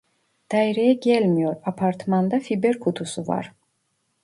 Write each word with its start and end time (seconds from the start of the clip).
Daireye 0.51 0.93
gelmiyor, 0.93 1.55
apartmanda 1.65 2.39
fiber 2.39 2.79
kutusu 2.79 3.27
var 3.27 3.51